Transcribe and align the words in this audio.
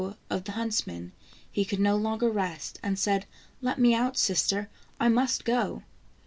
''of 0.31 0.45
the 0.45 0.53
huntsmen, 0.53 1.11
he 1.51 1.63
could 1.63 1.79
no 1.79 1.95
longer 1.95 2.27
rest, 2.31 2.79
and 2.81 2.97
said:" 2.97 3.27
Let 3.61 3.77
me 3.77 3.93
out, 3.93 4.17
sister, 4.17 4.67
I 4.99 5.09
must 5.09 5.45
go." 5.45 5.83